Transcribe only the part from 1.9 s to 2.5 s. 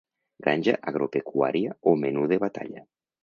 o menú de